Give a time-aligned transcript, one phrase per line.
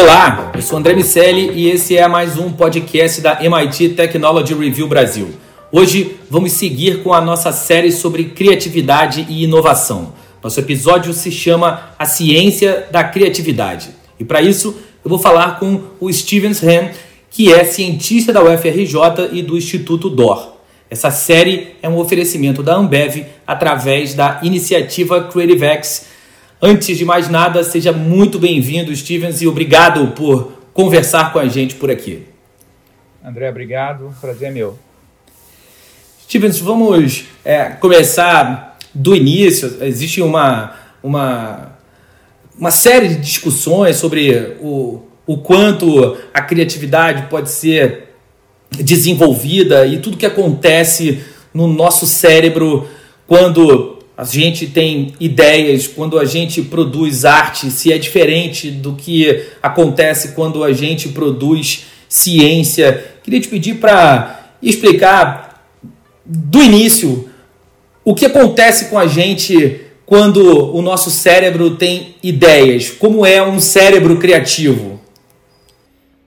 [0.00, 4.86] Olá, eu sou André Miceli e esse é mais um podcast da MIT Technology Review
[4.86, 5.30] Brasil.
[5.72, 10.14] Hoje vamos seguir com a nossa série sobre criatividade e inovação.
[10.40, 13.88] Nosso episódio se chama A Ciência da Criatividade.
[14.20, 16.90] E para isso eu vou falar com o Steven Ham,
[17.28, 20.58] que é cientista da UFRJ e do Instituto DOR.
[20.88, 26.06] Essa série é um oferecimento da Ambev através da iniciativa CreativeX.
[26.60, 31.76] Antes de mais nada, seja muito bem-vindo, Stevens, e obrigado por conversar com a gente
[31.76, 32.24] por aqui.
[33.24, 34.12] André, obrigado.
[34.20, 34.76] Prazer é meu.
[36.20, 39.78] Stevens, vamos é, começar do início.
[39.82, 41.78] Existe uma, uma,
[42.58, 48.14] uma série de discussões sobre o, o quanto a criatividade pode ser
[48.72, 51.22] desenvolvida e tudo que acontece
[51.54, 52.88] no nosso cérebro
[53.28, 59.46] quando a gente tem ideias, quando a gente produz arte, se é diferente do que
[59.62, 63.12] acontece quando a gente produz ciência.
[63.22, 65.72] Queria te pedir para explicar
[66.26, 67.30] do início
[68.04, 73.60] o que acontece com a gente quando o nosso cérebro tem ideias, como é um
[73.60, 75.00] cérebro criativo.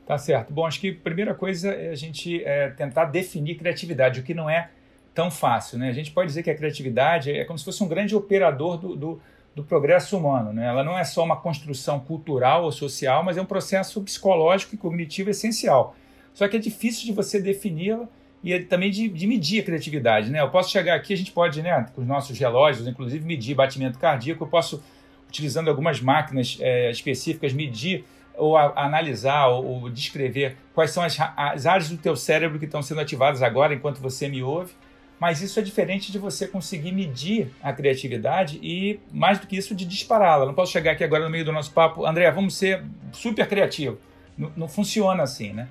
[0.08, 0.54] Tá certo.
[0.54, 4.34] Bom, acho que a primeira coisa é a gente é, tentar definir criatividade, o que
[4.34, 4.70] não é
[5.14, 5.78] tão fácil.
[5.78, 5.90] Né?
[5.90, 8.96] A gente pode dizer que a criatividade é como se fosse um grande operador do,
[8.96, 9.22] do,
[9.56, 10.54] do progresso humano.
[10.54, 10.66] Né?
[10.66, 14.78] Ela não é só uma construção cultural ou social, mas é um processo psicológico e
[14.78, 15.96] cognitivo essencial.
[16.34, 18.08] Só que é difícil de você defini-la
[18.44, 20.30] e também de, de, medir a criatividade.
[20.32, 20.42] Né?
[20.42, 24.00] Eu posso chegar aqui, a gente pode, né, com os nossos relógios, inclusive, medir batimento
[24.00, 24.44] cardíaco.
[24.44, 24.82] Eu posso,
[25.28, 31.18] utilizando algumas máquinas é, específicas, medir ou a analisar ou, ou, descrever quais são as,
[31.36, 34.74] as áreas do teu cérebro que estão sendo ativadas agora enquanto você me ouve,
[35.22, 39.76] mas isso é diferente de você conseguir medir a criatividade e, mais do que isso,
[39.76, 40.48] de dispará-la.
[40.48, 44.00] Não posso chegar aqui agora no meio do nosso papo, André, vamos ser super criativo.
[44.36, 45.68] Não, não funciona assim, né?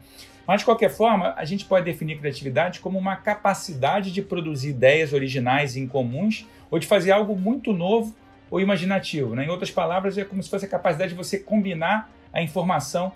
[0.47, 5.13] Mas, de qualquer forma, a gente pode definir criatividade como uma capacidade de produzir ideias
[5.13, 8.15] originais e incomuns ou de fazer algo muito novo
[8.53, 9.35] ou imaginativo.
[9.35, 9.47] Né?
[9.47, 13.13] Em outras palavras, é como se fosse a capacidade de você combinar a informação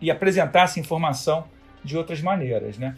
[0.00, 1.44] e apresentar essa informação
[1.84, 2.78] de outras maneiras.
[2.78, 2.94] Né?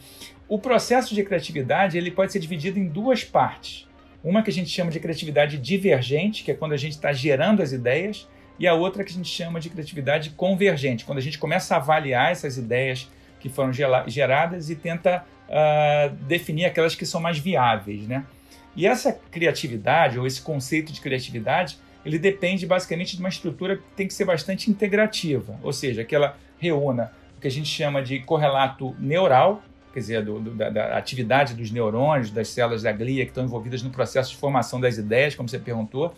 [0.48, 3.86] O processo de criatividade ele pode ser dividido em duas partes.
[4.22, 7.62] Uma que a gente chama de criatividade divergente, que é quando a gente está gerando
[7.62, 8.28] as ideias,
[8.58, 11.78] e a outra que a gente chama de criatividade convergente, quando a gente começa a
[11.78, 13.08] avaliar essas ideias
[13.38, 13.72] que foram
[14.06, 18.08] geradas e tenta uh, definir aquelas que são mais viáveis.
[18.08, 18.24] Né?
[18.74, 23.82] E essa criatividade, ou esse conceito de criatividade, ele depende basicamente de uma estrutura que
[23.96, 28.20] tem que ser bastante integrativa, ou seja, que ela reúna que a gente chama de
[28.20, 29.62] correlato neural,
[29.92, 33.44] quer dizer, do, do, da, da, atividade dos neurônios, das células da glia que estão
[33.44, 36.14] envolvidas no processo de formação das ideias, como você perguntou,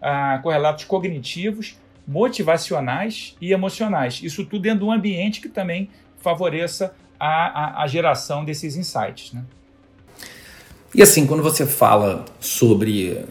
[0.00, 1.76] ah, correlatos cognitivos,
[2.06, 4.20] motivacionais e emocionais.
[4.22, 9.32] Isso tudo dentro de um ambiente que também favoreça a, a, a geração desses insights.
[9.32, 9.44] Né?
[10.94, 13.24] E assim, quando você fala sobre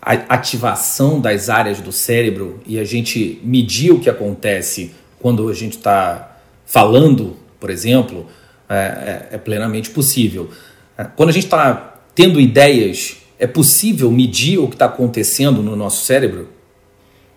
[0.00, 5.54] a ativação das áreas do cérebro e a gente medir o que acontece quando a
[5.54, 6.35] gente está
[6.66, 8.26] falando, por exemplo,
[8.68, 10.50] é, é, é plenamente possível.
[10.98, 15.76] É, quando a gente está tendo ideias, é possível medir o que está acontecendo no
[15.76, 16.50] nosso cérebro?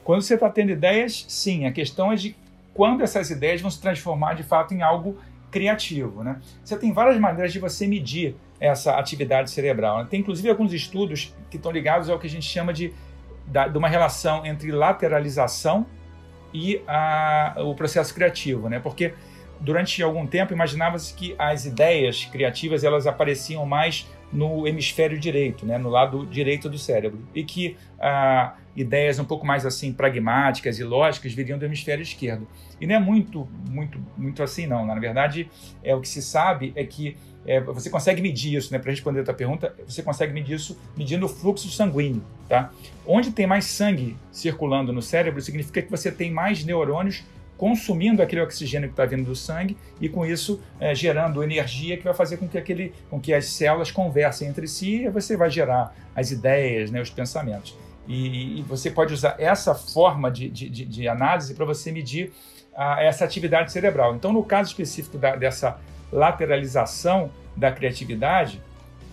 [0.03, 1.65] Quando você está tendo ideias, sim.
[1.65, 2.35] A questão é de
[2.73, 5.17] quando essas ideias vão se transformar de fato em algo
[5.51, 6.23] criativo.
[6.23, 6.37] Né?
[6.63, 9.99] Você tem várias maneiras de você medir essa atividade cerebral.
[9.99, 10.07] Né?
[10.09, 12.93] Tem inclusive alguns estudos que estão ligados ao que a gente chama de,
[13.71, 15.85] de uma relação entre lateralização
[16.53, 18.79] e a, o processo criativo, né?
[18.79, 19.13] Porque
[19.59, 25.77] durante algum tempo imaginava-se que as ideias criativas elas apareciam mais no hemisfério direito, né,
[25.77, 30.83] no lado direito do cérebro, e que ah, ideias um pouco mais assim pragmáticas e
[30.83, 32.47] lógicas viriam do hemisfério esquerdo.
[32.79, 34.85] E não é muito, muito, muito assim não.
[34.85, 35.49] Na verdade,
[35.83, 38.79] é o que se sabe é que é, você consegue medir isso, né?
[38.79, 42.71] Para responder a tua pergunta, você consegue medir isso medindo o fluxo sanguíneo, tá?
[43.05, 47.23] Onde tem mais sangue circulando no cérebro, significa que você tem mais neurônios
[47.59, 52.03] consumindo aquele oxigênio que está vindo do sangue e com isso é, gerando energia que
[52.05, 55.49] vai fazer com que, aquele, com que as células conversem entre si e você vai
[55.49, 57.77] gerar as ideias, né, os pensamentos.
[58.07, 62.31] E, e você pode usar essa forma de, de, de análise para você medir
[62.73, 64.15] a, essa atividade cerebral.
[64.15, 65.77] Então, no caso específico da, dessa
[66.13, 68.61] lateralização da criatividade,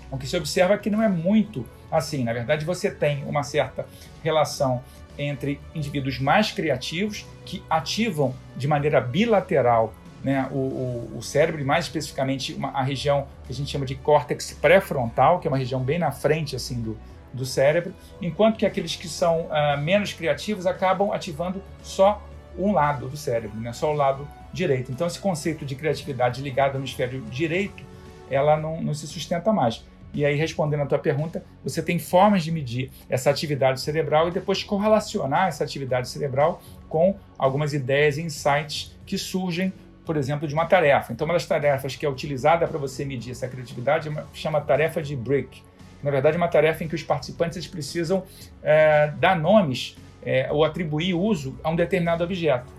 [0.08, 2.22] o que se observa é que não é muito assim.
[2.22, 3.86] Na verdade, você tem uma certa
[4.22, 4.84] relação
[5.18, 11.84] entre indivíduos mais criativos que ativam de maneira bilateral né, o, o, o, cérebro, mais
[11.84, 15.80] especificamente uma, a região que a gente chama de córtex pré-frontal, que é uma região
[15.80, 16.98] bem na frente assim do,
[17.32, 22.20] do cérebro, enquanto que aqueles que são uh, menos criativos acabam ativando só
[22.58, 23.72] um lado do cérebro, né?
[23.72, 24.90] só o lado direito.
[24.90, 27.84] Então, esse conceito de criatividade ligado ao hemisfério direito,
[28.30, 29.84] ela não, não se sustenta mais.
[30.16, 34.30] E aí, respondendo a tua pergunta, você tem formas de medir essa atividade cerebral e
[34.30, 39.70] depois correlacionar essa atividade cerebral com algumas ideias e insights que surgem,
[40.06, 41.12] por exemplo, de uma tarefa.
[41.12, 45.02] Então, uma das tarefas que é utilizada para você medir essa criatividade é chama tarefa
[45.02, 45.62] de Brick.
[46.02, 48.24] Na verdade, é uma tarefa em que os participantes precisam
[48.62, 52.72] é, dar nomes é, ou atribuir uso a um determinado objeto.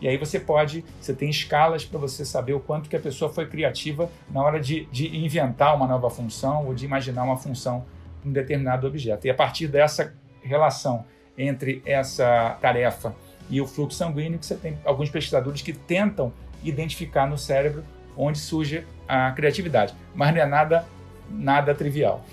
[0.00, 3.30] E aí você pode, você tem escalas para você saber o quanto que a pessoa
[3.32, 7.84] foi criativa na hora de, de inventar uma nova função ou de imaginar uma função
[8.24, 9.26] em um determinado objeto.
[9.26, 11.04] E a partir dessa relação
[11.36, 13.14] entre essa tarefa
[13.48, 16.32] e o fluxo sanguíneo, que você tem alguns pesquisadores que tentam
[16.62, 17.82] identificar no cérebro
[18.16, 19.94] onde surge a criatividade.
[20.14, 20.86] Mas não é nada,
[21.30, 22.24] nada trivial.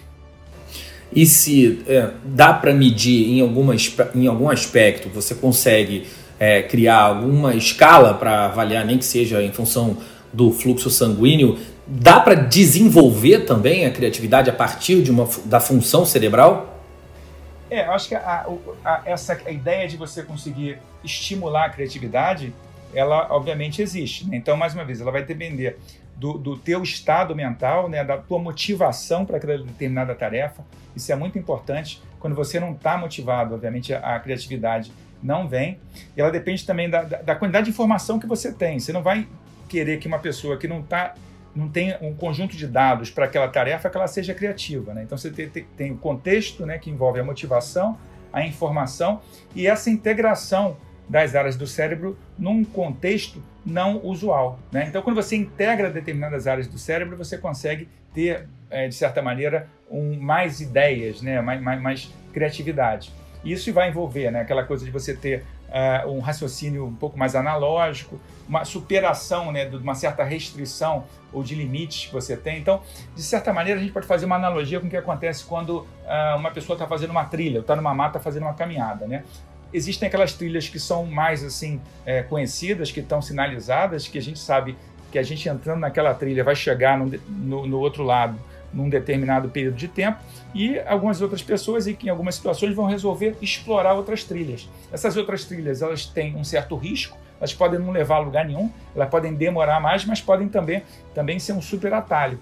[1.13, 3.74] E se é, dá para medir em, alguma,
[4.13, 6.06] em algum aspecto, você consegue
[6.39, 9.98] é, criar alguma escala para avaliar, nem que seja em função
[10.31, 11.57] do fluxo sanguíneo,
[11.88, 16.78] dá para desenvolver também a criatividade a partir de uma, da função cerebral?
[17.69, 18.45] É, acho que a,
[18.84, 22.54] a, essa a ideia de você conseguir estimular a criatividade,
[22.94, 24.28] ela obviamente existe.
[24.28, 24.38] Né?
[24.38, 25.78] Então, mais uma vez, ela vai depender
[26.16, 28.04] do, do teu estado mental, né?
[28.04, 30.63] da tua motivação para aquela determinada tarefa.
[30.95, 32.01] Isso é muito importante.
[32.19, 34.92] Quando você não está motivado, obviamente, a, a criatividade
[35.22, 35.80] não vem.
[36.16, 38.80] Ela depende também da, da, da, quantidade de informação que você tem.
[38.80, 39.28] Você não vai
[39.68, 41.16] querer que uma pessoa que não tá,
[41.56, 44.94] não tem um conjunto de dados para aquela tarefa que ela seja criativa.
[44.94, 45.04] Né?
[45.04, 47.98] Então você tem, tem, tem o contexto né, que envolve a motivação,
[48.31, 49.22] a informação
[49.56, 50.78] e essa integração
[51.10, 54.60] das áreas do cérebro num contexto não usual.
[54.72, 54.86] Né?
[54.88, 59.70] Então, quando você integra determinadas áreas do cérebro, você consegue ter, é, de certa maneira,
[59.90, 61.42] um, mais ideias, né?
[61.42, 63.12] mais, mais, mais criatividade.
[63.52, 67.36] Isso vai envolver né, aquela coisa de você ter uh, um raciocínio um pouco mais
[67.36, 72.60] analógico, uma superação né, de uma certa restrição ou de limites que você tem.
[72.60, 72.82] Então,
[73.16, 76.38] de certa maneira, a gente pode fazer uma analogia com o que acontece quando uh,
[76.38, 79.06] uma pessoa está fazendo uma trilha, está numa mata fazendo uma caminhada.
[79.08, 79.24] Né?
[79.74, 84.40] Existem aquelas trilhas que são mais assim é, conhecidas, que estão sinalizadas, que a gente
[84.40, 84.78] sabe
[85.12, 88.38] que a gente entrando naquela trilha vai chegar no, no, no outro lado
[88.74, 90.19] num determinado período de tempo
[90.54, 94.69] e algumas outras pessoas e que em algumas situações vão resolver explorar outras trilhas.
[94.92, 98.72] Essas outras trilhas elas têm um certo risco, elas podem não levar a lugar nenhum,
[98.96, 100.84] elas podem demorar mais, mas podem também,
[101.14, 102.40] também ser um super atalho.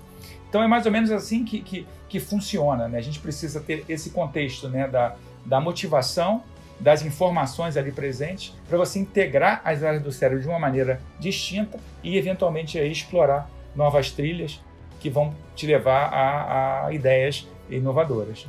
[0.50, 2.88] Então é mais ou menos assim que, que, que funciona.
[2.88, 2.98] Né?
[2.98, 4.88] A gente precisa ter esse contexto né?
[4.88, 6.44] da, da motivação,
[6.80, 11.80] das informações ali presentes, para você integrar as áreas do cérebro de uma maneira distinta
[12.04, 14.62] e eventualmente aí, explorar novas trilhas
[15.00, 18.48] que vão te levar a, a ideias inovadoras.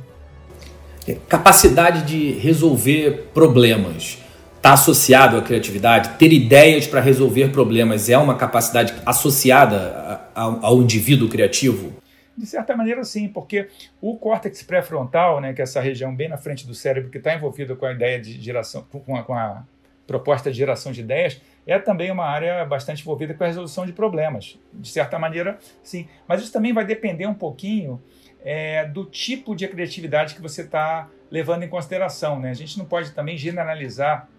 [1.29, 4.21] Capacidade de resolver problemas
[4.57, 6.17] está associado à criatividade?
[6.17, 11.93] Ter ideias para resolver problemas é uma capacidade associada ao, ao indivíduo criativo?
[12.37, 13.67] De certa maneira, sim, porque
[14.01, 17.33] o córtex pré-frontal, né, que é essa região bem na frente do cérebro que está
[17.33, 19.63] envolvida com a ideia de geração, com a, com a
[20.05, 23.91] proposta de geração de ideias, é também uma área bastante envolvida com a resolução de
[23.91, 24.57] problemas.
[24.73, 26.07] De certa maneira, sim.
[26.25, 28.01] Mas isso também vai depender um pouquinho
[28.43, 32.39] é, do tipo de criatividade que você está levando em consideração.
[32.39, 32.51] Né?
[32.51, 34.29] A gente não pode também generalizar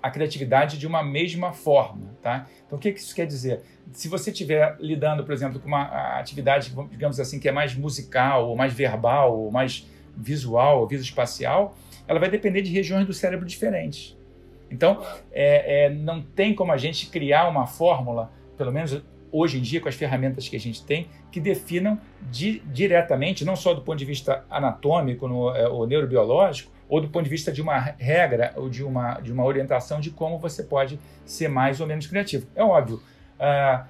[0.00, 2.14] a criatividade de uma mesma forma.
[2.22, 2.46] Tá?
[2.64, 3.62] Então, o que isso quer dizer?
[3.92, 8.48] Se você estiver lidando, por exemplo, com uma atividade, digamos assim, que é mais musical,
[8.48, 11.76] ou mais verbal, ou mais visual, ou visoespacial,
[12.06, 14.16] ela vai depender de regiões do cérebro diferentes.
[14.74, 15.00] Então,
[15.32, 19.00] é, é, não tem como a gente criar uma fórmula, pelo menos
[19.30, 23.56] hoje em dia, com as ferramentas que a gente tem, que definam di diretamente, não
[23.56, 27.50] só do ponto de vista anatômico no, é, ou neurobiológico, ou do ponto de vista
[27.50, 31.80] de uma regra ou de uma, de uma orientação de como você pode ser mais
[31.80, 32.46] ou menos criativo.
[32.54, 33.00] É óbvio,
[33.40, 33.84] uh,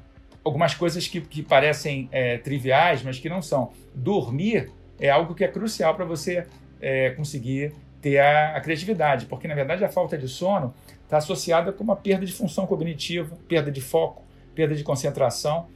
[0.44, 3.72] algumas coisas que, que parecem é, triviais, mas que não são.
[3.94, 6.46] Dormir é algo que é crucial para você
[6.80, 7.72] é, conseguir
[8.04, 11.96] ter a, a criatividade, porque na verdade a falta de sono está associada com uma
[11.96, 14.22] perda de função cognitiva, perda de foco,
[14.54, 15.68] perda de concentração.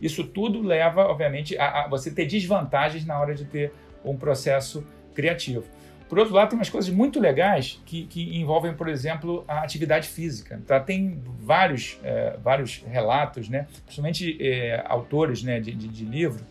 [0.00, 3.72] Isso tudo leva, obviamente, a, a, você ter desvantagens na hora de ter
[4.04, 5.64] um processo criativo.
[6.08, 10.06] Por outro lado, tem umas coisas muito legais que, que envolvem, por exemplo, a atividade
[10.06, 10.62] física.
[10.64, 10.78] Tá?
[10.78, 13.66] Tem vários, é, vários relatos, né?
[13.84, 16.44] principalmente é, autores né, de, de, de livro,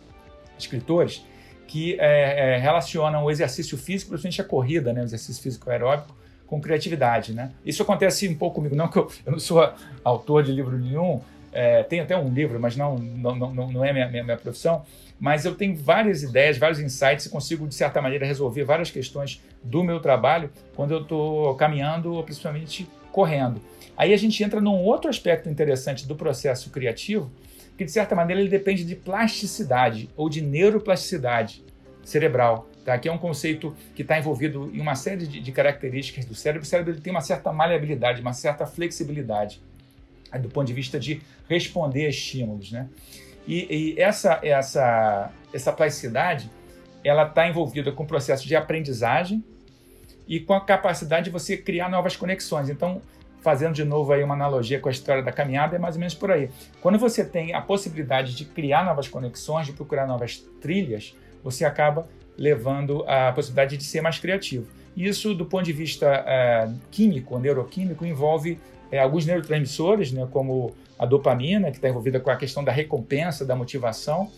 [0.58, 1.24] escritores,
[1.72, 6.14] que é, é, relacionam o exercício físico, principalmente a corrida, né, o exercício físico aeróbico,
[6.46, 7.32] com criatividade.
[7.32, 7.50] Né?
[7.64, 9.72] Isso acontece um pouco comigo, não que eu, eu não sou
[10.04, 13.90] autor de livro nenhum, é, tenho até um livro, mas não, não, não, não é
[13.90, 14.82] minha, minha, minha, profissão,
[15.18, 19.42] mas eu tenho várias ideias, vários insights e consigo, de certa maneira, resolver várias questões
[19.64, 23.62] do meu trabalho quando eu estou caminhando, ou principalmente correndo.
[23.96, 27.30] Aí a gente entra num outro aspecto interessante do processo criativo,
[27.76, 31.64] que de certa maneira ele depende de plasticidade ou de neuroplasticidade
[32.04, 32.68] cerebral.
[32.84, 32.98] Tá?
[32.98, 36.62] Que é um conceito que está envolvido em uma série de, de, características do cérebro.
[36.62, 39.62] O cérebro tem uma certa maleabilidade, uma certa flexibilidade
[40.40, 42.72] do ponto de vista de responder a estímulos.
[42.72, 42.88] Né?
[43.46, 46.50] E, e essa, essa, essa plasticidade
[47.04, 49.44] ela está envolvida com o processo de aprendizagem
[50.26, 52.68] e com a capacidade de você criar novas conexões.
[52.68, 53.02] Então,
[53.42, 56.14] fazendo de novo aí uma analogia com a história da caminhada, é mais ou menos
[56.14, 56.48] por aí.
[56.80, 62.06] Quando você tem a possibilidade de criar novas conexões, de procurar novas trilhas, você acaba
[62.38, 64.66] levando a possibilidade de ser mais criativo.
[64.96, 68.58] Isso, do ponto de vista é, químico, neuroquímico, envolve
[68.90, 73.44] é, alguns neurotransmissores, né, como a dopamina, que está envolvida com a questão da recompensa,
[73.44, 74.30] da motivação,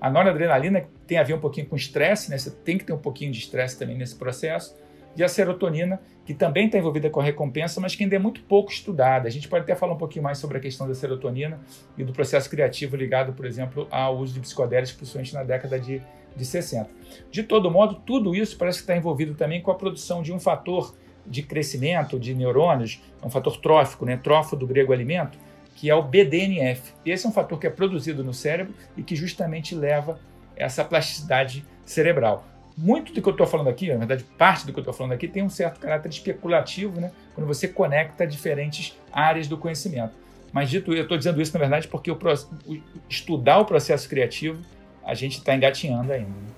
[0.00, 2.92] a noradrenalina, que tem a ver um pouquinho com estresse, né, você tem que ter
[2.92, 4.74] um pouquinho de estresse também nesse processo,
[5.18, 8.40] e a serotonina, que também está envolvida com a recompensa, mas que ainda é muito
[8.42, 9.26] pouco estudada.
[9.26, 11.58] A gente pode até falar um pouquinho mais sobre a questão da serotonina
[11.96, 16.00] e do processo criativo ligado, por exemplo, ao uso de psicodélicos, principalmente na década de,
[16.36, 16.88] de 60.
[17.32, 20.38] De todo modo, tudo isso parece que está envolvido também com a produção de um
[20.38, 20.94] fator
[21.26, 24.16] de crescimento de neurônios, é um fator trófico, né?
[24.16, 25.36] trófo do grego alimento,
[25.74, 26.92] que é o BDNF.
[27.04, 30.20] Esse é um fator que é produzido no cérebro e que justamente leva
[30.56, 32.44] essa plasticidade cerebral.
[32.80, 35.10] Muito do que eu estou falando aqui, na verdade, parte do que eu estou falando
[35.10, 37.10] aqui tem um certo caráter especulativo, né?
[37.34, 40.12] quando você conecta diferentes áreas do conhecimento.
[40.52, 42.78] Mas dito eu estou dizendo isso, na verdade, porque o, o,
[43.10, 44.58] estudar o processo criativo,
[45.04, 46.28] a gente está engatinhando ainda.
[46.28, 46.48] Né?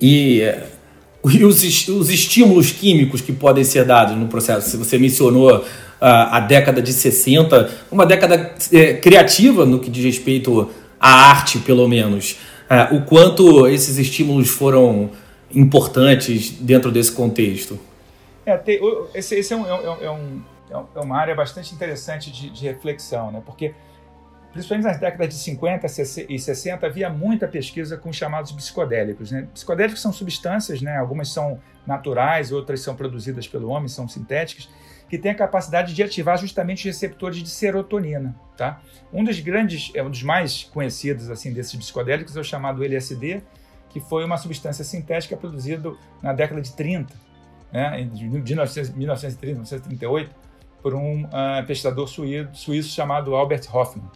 [0.00, 0.42] E
[1.22, 5.62] os, os estímulos químicos que podem ser dados no processo, se você mencionou
[6.00, 11.58] a, a década de 60, uma década é, criativa no que diz respeito à arte,
[11.58, 12.38] pelo menos.
[12.68, 15.10] É, o quanto esses estímulos foram
[15.50, 17.78] importantes dentro desse contexto?
[18.44, 18.60] É,
[19.14, 23.42] esse, esse é, um, é, um, é, uma área bastante interessante de, de reflexão, né?
[23.44, 23.74] porque
[24.52, 25.86] principalmente nas décadas de 50
[26.30, 29.30] e 60, havia muita pesquisa com os chamados psicodélicos.
[29.30, 29.46] Né?
[29.52, 30.96] Psicodélicos são substâncias, né?
[30.96, 34.68] algumas são naturais, outras são produzidas pelo homem, são sintéticas,
[35.08, 38.34] que têm a capacidade de ativar justamente os receptores de serotonina.
[38.56, 38.80] Tá?
[39.12, 43.42] Um dos grandes, é um dos mais conhecidos assim desses psicodélicos é o chamado LSD,
[43.90, 47.14] que foi uma substância sintética produzida na década de 30,
[47.72, 48.02] né?
[48.12, 50.30] de 1930, 1938,
[50.82, 54.10] por um uh, pesquisador suíço chamado Albert Hoffman.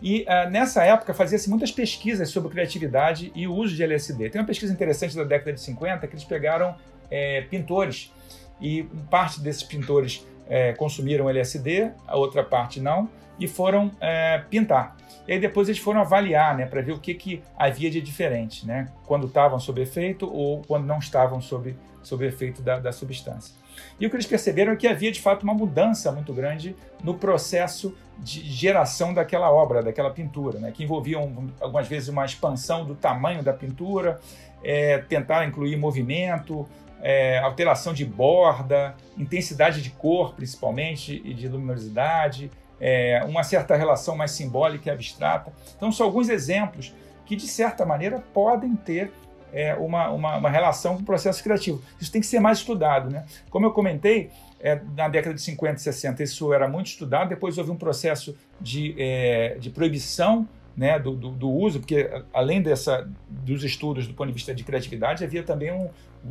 [0.00, 4.30] E uh, nessa época fazia-se muitas pesquisas sobre criatividade e o uso de LSD.
[4.30, 6.76] Tem uma pesquisa interessante da década de 50 que eles pegaram
[7.10, 8.12] é, pintores
[8.60, 14.96] e parte desses pintores é, consumiram LSD, a outra parte não, e foram é, pintar.
[15.26, 18.66] E aí depois eles foram avaliar, né, para ver o que, que havia de diferente,
[18.66, 23.54] né, quando estavam sob efeito ou quando não estavam sob, sob efeito da, da substância.
[24.00, 27.14] E o que eles perceberam é que havia de fato uma mudança muito grande no
[27.14, 30.72] processo de geração daquela obra, daquela pintura, né?
[30.72, 34.18] que envolviam algumas vezes uma expansão do tamanho da pintura,
[34.64, 36.68] é, tentar incluir movimento,
[37.02, 42.50] é, alteração de borda, intensidade de cor, principalmente, e de luminosidade,
[42.80, 45.52] é, uma certa relação mais simbólica e abstrata.
[45.76, 46.94] Então, são alguns exemplos
[47.26, 49.12] que, de certa maneira, podem ter
[49.52, 51.82] é, uma, uma, uma, relação com o processo criativo.
[52.00, 53.10] Isso tem que ser mais estudado.
[53.10, 53.24] Né?
[53.50, 57.56] Como eu comentei, é, na década de 50 e 60 isso era muito estudado, depois
[57.58, 63.10] houve um processo de, é, de proibição né, do, do, do, uso, porque além dessa,
[63.28, 65.90] dos estudos do ponto de vista de criatividade, havia também um,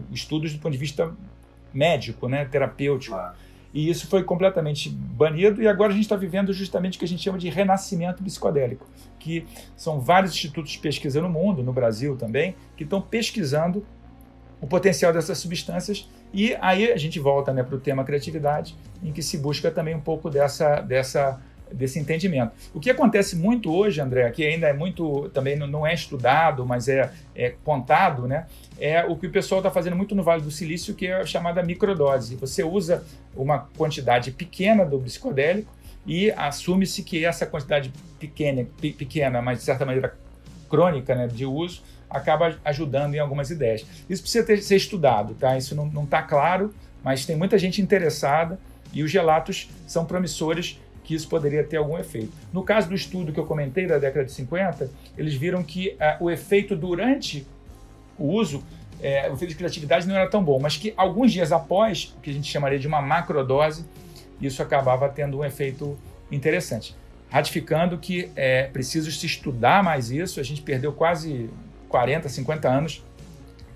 [0.09, 1.13] estudos do ponto de vista
[1.73, 3.19] médico, né, terapêutico.
[3.73, 7.07] E isso foi completamente banido, e agora a gente está vivendo justamente o que a
[7.07, 8.87] gente chama de renascimento psicodélico,
[9.19, 13.85] que são vários institutos de pesquisa no mundo, no Brasil também, que estão pesquisando
[14.61, 16.09] o potencial dessas substâncias.
[16.33, 19.93] E aí a gente volta né, para o tema criatividade, em que se busca também
[19.93, 22.51] um pouco dessa, dessa desse entendimento.
[22.73, 26.87] O que acontece muito hoje, André, que ainda é muito, também não é estudado, mas
[26.87, 28.45] é, é contado, né?
[28.79, 31.25] É o que o pessoal está fazendo muito no Vale do Silício, que é a
[31.25, 32.35] chamada microdose.
[32.35, 33.03] Você usa
[33.35, 35.71] uma quantidade pequena do psicodélico
[36.05, 40.15] e assume-se que essa quantidade pequena, pequena, mas de certa maneira
[40.69, 43.85] crônica, né, de uso, acaba ajudando em algumas ideias.
[44.09, 45.57] Isso precisa ter, ser estudado, tá?
[45.57, 48.59] Isso não está claro, mas tem muita gente interessada
[48.93, 52.33] e os relatos são promissores que isso poderia ter algum efeito.
[52.51, 56.25] No caso do estudo que eu comentei da década de 50, eles viram que uh,
[56.25, 57.47] o efeito durante
[58.19, 58.61] o uso,
[59.01, 62.19] é, o efeito de criatividade não era tão bom, mas que alguns dias após, o
[62.19, 63.85] que a gente chamaria de uma macrodose,
[64.41, 65.97] isso acabava tendo um efeito
[66.29, 66.93] interessante.
[67.29, 71.49] Ratificando que é preciso se estudar mais isso, a gente perdeu quase
[71.87, 73.01] 40, 50 anos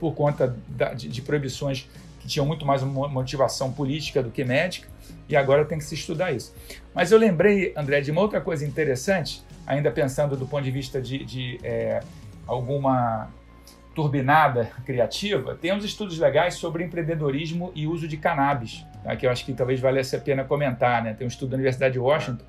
[0.02, 1.88] por conta da, de, de proibições
[2.22, 4.88] que tinham muito mais motivação política do que médica,
[5.28, 6.54] e agora tem que se estudar isso.
[6.94, 11.02] Mas eu lembrei, André, de uma outra coisa interessante, ainda pensando do ponto de vista
[11.02, 12.02] de, de é,
[12.46, 13.30] alguma
[13.96, 19.16] turbinada criativa, tem uns estudos legais sobre empreendedorismo e uso de cannabis, tá?
[19.16, 21.04] que eu acho que talvez valesse a pena comentar.
[21.04, 21.14] Né?
[21.14, 22.46] Tem um estudo da Universidade de Washington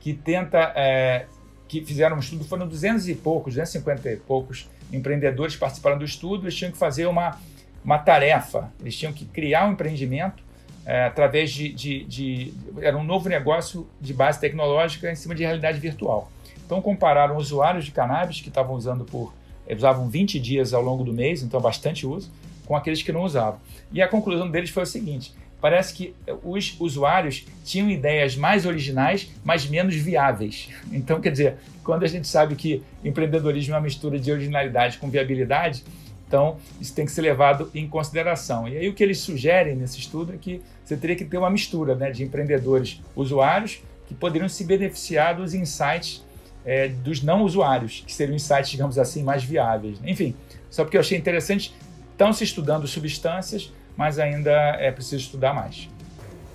[0.00, 1.26] que tenta, é,
[1.68, 6.44] que fizeram um estudo, foram 200 e poucos, 250 e poucos empreendedores participaram do estudo,
[6.44, 7.38] eles tinham que fazer uma,
[7.86, 10.42] uma tarefa, eles tinham que criar um empreendimento
[10.84, 15.44] é, através de, de, de, Era um novo negócio de base tecnológica em cima de
[15.44, 16.30] realidade virtual.
[16.64, 19.32] Então compararam usuários de cannabis que estavam usando por
[19.70, 22.30] usavam 20 dias ao longo do mês, então bastante uso,
[22.66, 23.60] com aqueles que não usavam.
[23.92, 29.30] E a conclusão deles foi o seguinte: parece que os usuários tinham ideias mais originais,
[29.44, 30.70] mas menos viáveis.
[30.92, 35.08] Então, quer dizer, quando a gente sabe que empreendedorismo é uma mistura de originalidade com
[35.08, 35.84] viabilidade,
[36.26, 38.68] então isso tem que ser levado em consideração.
[38.68, 41.50] E aí o que eles sugerem nesse estudo é que você teria que ter uma
[41.50, 46.24] mistura né, de empreendedores usuários que poderiam se beneficiar dos insights
[46.64, 49.98] é, dos não usuários, que seriam insights, digamos assim, mais viáveis.
[50.04, 50.34] Enfim,
[50.68, 51.72] só porque eu achei interessante,
[52.10, 55.88] estão se estudando substâncias, mas ainda é preciso estudar mais.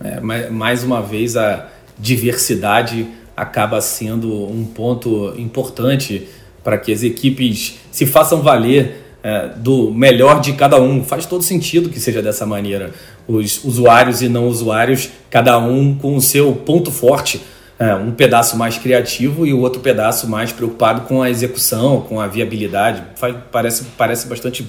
[0.03, 6.27] É, mais uma vez, a diversidade acaba sendo um ponto importante
[6.63, 11.03] para que as equipes se façam valer é, do melhor de cada um.
[11.03, 12.91] Faz todo sentido que seja dessa maneira.
[13.27, 17.41] Os usuários e não usuários, cada um com o seu ponto forte
[17.81, 22.19] é, um pedaço mais criativo e o outro pedaço mais preocupado com a execução, com
[22.19, 23.01] a viabilidade.
[23.15, 24.67] Faz, parece, parece bastante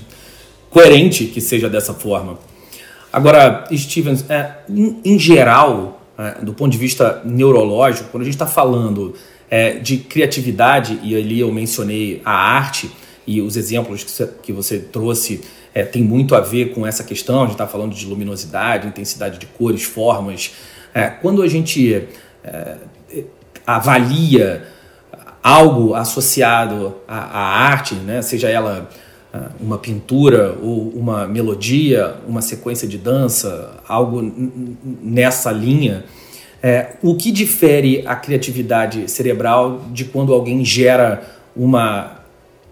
[0.70, 2.38] coerente que seja dessa forma.
[3.12, 8.34] Agora, Stevens, é, em, em geral, é, do ponto de vista neurológico, quando a gente
[8.34, 9.14] está falando
[9.50, 12.90] é, de criatividade, e ali eu mencionei a arte
[13.26, 14.04] e os exemplos
[14.42, 15.40] que você, trouxe
[15.74, 19.38] é, tem muito a ver com essa questão, a gente está falando de luminosidade, intensidade
[19.38, 20.54] de cores, formas.
[20.92, 22.08] É, quando a gente
[22.44, 22.76] é,
[23.66, 24.64] avalia
[25.42, 28.22] algo associado à, à arte, né?
[28.22, 28.88] seja ela
[29.34, 34.20] ah, uma pintura ou uma melodia, uma sequência de dança, algo
[35.02, 36.04] nessa linha.
[36.62, 41.22] É, o que difere a criatividade cerebral de quando alguém gera
[41.56, 42.21] uma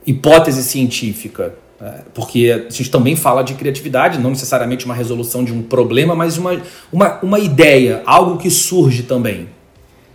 [0.07, 1.55] hipótese científica?
[1.81, 6.15] É, porque a gente também fala de criatividade, não necessariamente uma resolução de um problema,
[6.15, 6.61] mas uma,
[6.93, 9.49] uma, uma ideia, algo que surge também.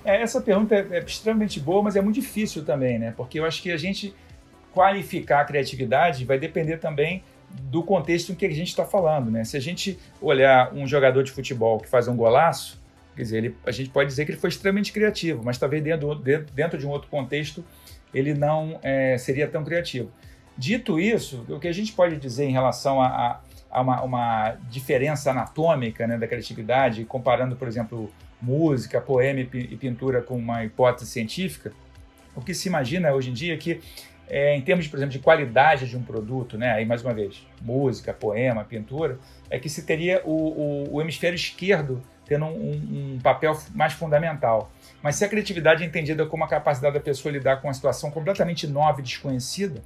[0.03, 3.13] É, essa pergunta é, é, extremamente boa, mas é muito difícil também, né?
[3.17, 4.13] Porque eu acho que a gente
[4.71, 9.43] qualificar a criatividade vai depender também do contexto em que a gente está falando, né?
[9.43, 12.79] Se a gente olhar um jogador de futebol que faz um golaço,
[13.15, 16.13] quer dizer, ele, a gente pode dizer que ele foi extremamente criativo, mas talvez dentro,
[16.53, 17.65] dentro de um outro contexto
[18.15, 20.11] ele não é, seria tão criativo.
[20.57, 25.31] Dito isso, o que a gente pode dizer em relação a, a, uma, uma, diferença
[25.31, 28.09] anatômica né, da criatividade, comparando, por exemplo,
[28.41, 31.73] música, poema e pintura com uma hipótese científica,
[32.33, 33.81] o que se imagina hoje em dia é que,
[34.29, 37.45] é, em termos, por exemplo, de qualidade de um produto, né, aí mais uma vez,
[37.61, 43.19] música, poema, pintura, é que se teria o, o, o hemisfério esquerdo tendo um, um,
[43.21, 44.71] papel mais fundamental.
[45.05, 48.09] Mas se a criatividade é entendida como a capacidade da pessoa lidar com uma situação
[48.09, 49.83] completamente nova e desconhecida,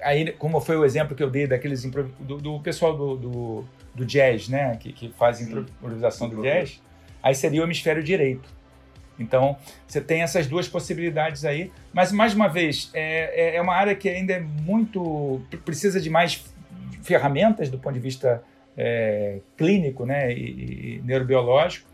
[0.00, 4.06] aí, como foi o exemplo que eu dei daqueles do, do pessoal do, do, do,
[4.06, 6.82] jazz, né, que, que faz improvisação do jazz,
[7.22, 8.48] aí seria o hemisfério direito.
[9.18, 11.70] Então, você tem essas duas possibilidades aí.
[11.92, 15.42] Mas, mais uma vez, é, é, é uma área que ainda é muito.
[15.66, 16.42] precisa de mais
[17.02, 18.42] ferramentas do ponto de vista
[18.74, 21.89] é, clínico né, e, e, neurobiológico,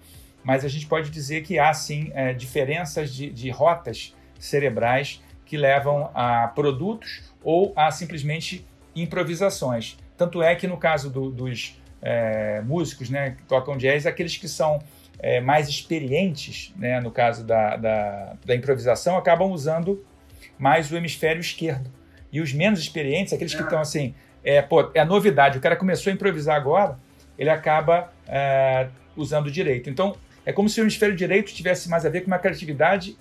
[0.47, 5.57] mas a gente pode dizer que há sim é, diferenças de, de, rotas cerebrais que
[5.57, 9.99] levam a produtos ou a simplesmente improvisações.
[10.17, 14.47] Tanto é que no caso do, dos é, músicos né, que tocam jazz, aqueles que
[14.47, 14.81] são
[15.19, 20.07] é, mais experientes, né, no caso da, da, da, improvisação, acabam usando
[20.57, 21.91] mais o hemisfério esquerdo.
[22.31, 26.13] E os menos experientes, aqueles que estão assim, é, pô, é novidade, o cara começou
[26.13, 26.97] a improvisar agora,
[27.37, 29.91] ele acaba é, usando o direito.
[29.91, 30.15] Então,
[30.47, 33.19] é como se o hemisfério direito tivesse mais a ver com uma criatividade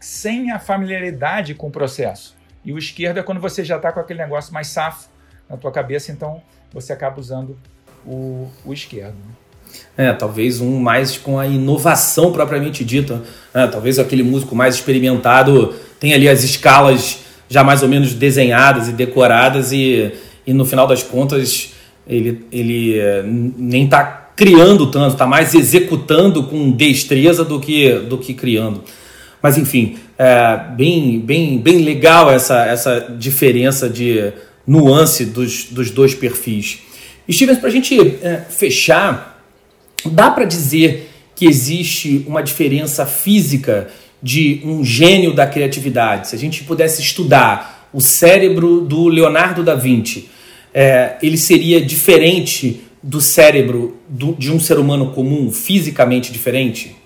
[0.00, 2.34] sem a familiaridade com o processo.
[2.64, 5.08] E o esquerdo é quando você já está com aquele negócio mais safo
[5.48, 7.58] na tua cabeça, então você acaba usando
[8.06, 9.14] o, o esquerdo.
[9.14, 10.08] Né?
[10.08, 13.22] É, talvez um mais com a inovação propriamente dita.
[13.52, 18.88] É, talvez aquele músico mais experimentado tenha ali as escalas já mais ou menos desenhadas
[18.88, 20.14] e decoradas e,
[20.46, 21.74] e no final das contas
[22.06, 28.18] ele, ele eh, nem está criando tanto, está mais executando com destreza do que, do
[28.18, 28.82] que criando.
[29.42, 34.32] Mas enfim, é bem, bem, bem legal essa, essa diferença de
[34.66, 36.78] nuance dos, dos dois perfis.
[37.30, 39.42] Stevens, para a gente é, fechar,
[40.04, 43.88] dá para dizer que existe uma diferença física
[44.22, 46.28] de um gênio da criatividade?
[46.28, 50.28] Se a gente pudesse estudar o cérebro do Leonardo da Vinci,
[50.72, 56.96] é, ele seria diferente do cérebro do, de um ser humano comum, fisicamente diferente?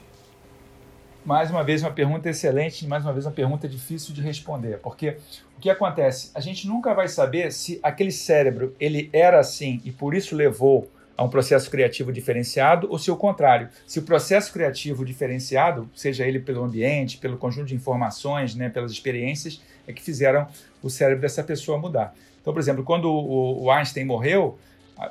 [1.25, 5.17] Mais uma vez, uma pergunta excelente, mais uma vez, uma pergunta difícil de responder, porque
[5.57, 6.31] o que acontece?
[6.35, 10.89] A gente nunca vai saber se aquele cérebro ele era assim e por isso levou
[11.17, 16.27] a um processo criativo diferenciado ou se o contrário, se o processo criativo diferenciado, seja
[16.27, 20.47] ele pelo ambiente, pelo conjunto de informações, né, pelas experiências, é que fizeram
[20.83, 22.15] o cérebro dessa pessoa mudar.
[22.41, 24.59] Então, por exemplo, quando o, o Einstein morreu,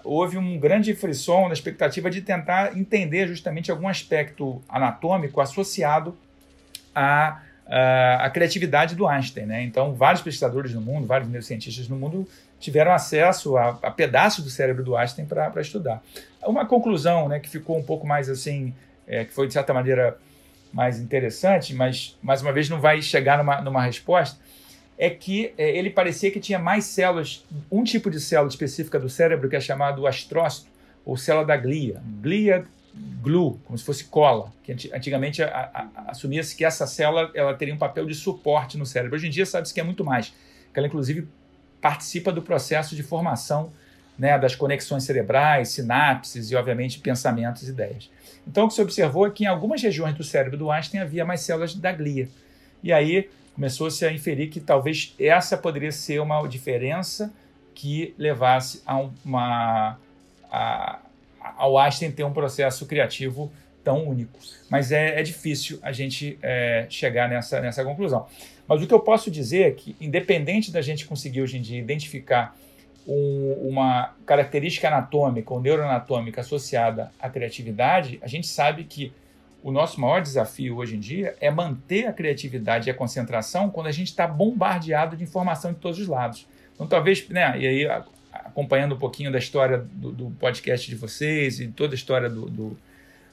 [0.04, 6.18] houve um grande frisson na expectativa de tentar entender justamente algum aspecto anatômico associado
[6.94, 9.46] à, à, criatividade do Einstein.
[9.46, 9.64] Né?
[9.64, 12.28] Então, vários pesquisadores no mundo, vários neurocientistas no mundo
[12.60, 16.02] tiveram acesso a, a pedaços do cérebro do Einstein para estudar.
[16.44, 18.74] Uma conclusão né, que ficou um pouco mais assim,
[19.08, 20.18] é, que foi de certa maneira
[20.74, 24.38] mais interessante, mas mais uma vez não vai chegar numa, numa resposta,
[24.98, 29.10] é que é, ele parecia que tinha mais células, um tipo de célula específica do
[29.10, 30.68] cérebro que é chamado astrócito,
[31.06, 32.02] ou célula da glia.
[32.22, 32.66] Glia
[33.22, 35.42] glue, como se fosse cola, que antigamente
[36.08, 39.16] assumia-se que essa célula ela teria um papel de suporte no cérebro.
[39.16, 40.34] Hoje em dia sabe-se que é muito mais,
[40.74, 41.28] que ela inclusive
[41.82, 43.72] participa do processo de formação
[44.18, 48.10] né, das conexões cerebrais, sinapses e, obviamente, pensamentos e ideias.
[48.48, 51.26] Então, o que se observou é que em algumas regiões do cérebro do Einstein havia
[51.26, 52.30] mais células da glia.
[52.82, 57.34] E aí começou-se a inferir que talvez essa poderia ser uma diferença
[57.74, 59.98] que levasse a uma,
[60.52, 61.00] a,
[61.58, 63.52] ao Einstein ter um processo criativo
[63.84, 64.38] tão único.
[64.70, 68.28] Mas é, é difícil a gente é, chegar nessa, nessa conclusão.
[68.68, 71.80] Mas o que eu posso dizer é que, independente da gente conseguir hoje em dia
[71.80, 72.58] identificar
[73.08, 79.14] um, uma característica anatômica ou neuroanatômica associada à criatividade, a gente sabe que
[79.66, 83.88] o nosso maior desafio hoje em dia é manter a criatividade e a concentração quando
[83.88, 86.48] a gente está bombardeado de informação de todos os lados.
[86.76, 91.60] Então, talvez, né, e aí acompanhando um pouquinho da história do, do podcast de vocês
[91.60, 92.78] e toda a história do, do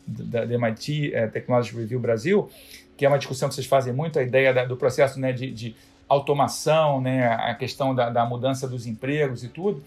[0.06, 2.50] da, da MIT é, Technology Review Brasil,
[2.96, 5.50] que é uma discussão que vocês fazem muito, a ideia da, do processo né, de,
[5.50, 5.76] de,
[6.08, 9.84] automação, né, a questão da, da, mudança dos empregos e tudo.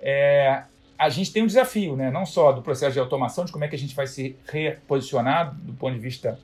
[0.00, 0.62] É,
[1.02, 2.10] a gente tem um desafio, né?
[2.10, 5.52] não só do processo de automação, de como é que a gente vai se reposicionar
[5.54, 6.38] do ponto de vista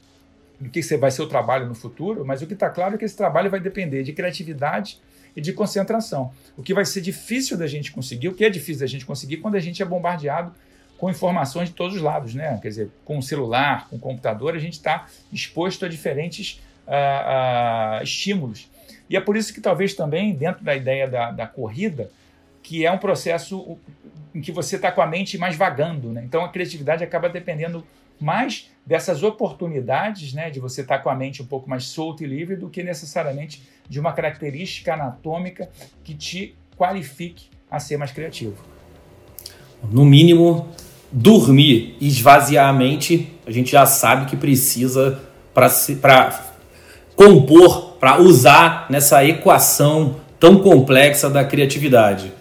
[0.59, 3.05] do que vai ser o trabalho no futuro, mas o que está claro é que
[3.05, 5.01] esse trabalho vai depender de criatividade
[5.37, 6.33] e de concentração.
[6.57, 9.37] O que vai ser difícil da gente conseguir, o que é difícil da gente conseguir
[9.37, 10.53] quando a gente é bombardeado
[10.99, 12.59] com informações de todos os lados, né?
[12.61, 18.01] Quer dizer, com o celular, com o computador, a gente está exposto a diferentes uh,
[18.01, 18.69] uh, estímulos.
[19.09, 22.11] E é por isso que talvez também, dentro da ideia da, da corrida,
[22.69, 23.79] que é um processo
[24.35, 26.11] em que você está com a mente mais vagando.
[26.11, 26.23] Né?
[26.23, 27.83] Então a criatividade acaba dependendo
[28.21, 32.25] mais dessas oportunidades né, de você estar tá com a mente um pouco mais solta
[32.25, 35.71] e livre do que necessariamente de uma característica anatômica
[36.05, 38.57] que te qualifique a ser mais criativo.
[39.91, 40.69] No mínimo,
[41.11, 45.23] dormir e esvaziar a mente, a gente já sabe que precisa
[45.55, 46.51] para
[47.17, 52.37] compor, para usar nessa equação tão complexa da criatividade.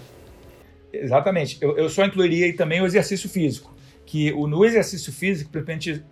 [1.04, 1.58] Exatamente.
[1.62, 3.76] Eu, eu só incluiria aí também o exercício físico.
[4.06, 5.52] Que o, no exercício físico,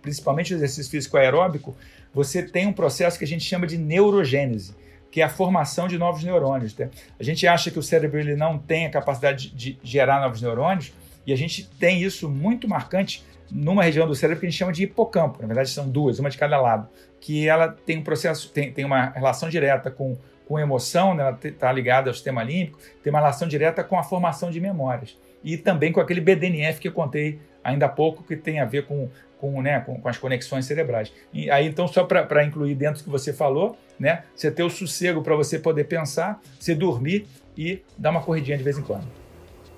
[0.02, 1.76] principalmente o exercício físico aeróbico,
[2.12, 4.74] você tem um processo que a gente chama de neurogênese,
[5.10, 6.76] que é a formação de novos neurônios.
[6.76, 6.90] Né?
[7.18, 10.42] A gente acha que o cérebro ele não tem a capacidade de, de gerar novos
[10.42, 10.92] neurônios,
[11.26, 14.72] e a gente tem isso muito marcante numa região do cérebro que a gente chama
[14.72, 15.40] de hipocampo.
[15.40, 16.88] Na verdade, são duas, uma de cada lado,
[17.20, 21.22] que ela tem um processo, tem, tem uma relação direta com com emoção, né?
[21.24, 25.16] ela está ligada ao sistema límbico, tem uma relação direta com a formação de memórias.
[25.44, 28.86] E também com aquele BDNF que eu contei ainda há pouco, que tem a ver
[28.86, 31.12] com, com, né, com, com as conexões cerebrais.
[31.32, 34.70] E aí, então, só para incluir dentro do que você falou, né, você ter o
[34.70, 37.26] sossego para você poder pensar, você dormir
[37.58, 39.04] e dar uma corridinha de vez em quando.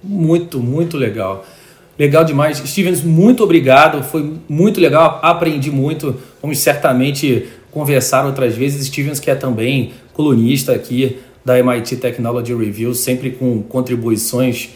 [0.03, 1.45] Muito, muito legal.
[1.99, 2.59] Legal demais.
[2.59, 4.05] Stevens, muito obrigado.
[4.05, 5.19] Foi muito legal.
[5.23, 6.21] Aprendi muito.
[6.41, 8.87] Vamos certamente conversar outras vezes.
[8.87, 14.71] Stevens, que é também colunista aqui da MIT Technology Review, sempre com contribuições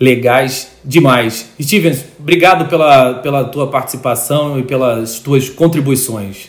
[0.00, 1.50] legais demais.
[1.60, 6.48] Stevens, obrigado pela, pela tua participação e pelas tuas contribuições.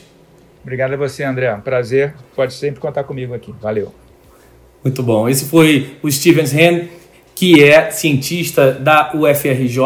[0.63, 1.53] Obrigado a você, André.
[1.65, 2.13] Prazer.
[2.33, 3.53] Pode sempre contar comigo aqui.
[3.61, 3.93] Valeu.
[4.81, 5.27] Muito bom.
[5.27, 6.87] Esse foi o Stevens Hen,
[7.35, 9.79] que é cientista da UFRJ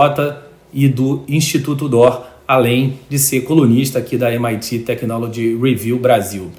[0.71, 6.51] e do Instituto DOR, além de ser colunista aqui da MIT Technology Review Brasil.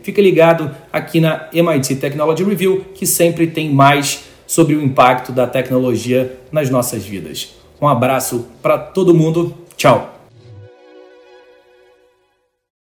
[0.02, 5.46] Fique ligado aqui na MIT Technology Review que sempre tem mais sobre o impacto da
[5.46, 7.54] tecnologia nas nossas vidas.
[7.80, 9.54] Um abraço para todo mundo.
[9.78, 10.21] Tchau.